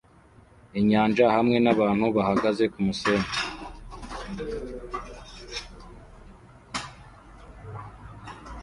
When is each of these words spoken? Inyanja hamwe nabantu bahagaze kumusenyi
Inyanja 0.79 1.25
hamwe 1.35 1.57
nabantu 1.63 2.05
bahagaze 2.15 2.63
kumusenyi 2.73 3.29